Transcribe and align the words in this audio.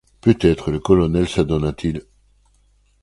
Peut-être 0.21 0.71
le 0.71 0.79
colonel 0.79 1.29
s’adonna-t-il 1.29 2.01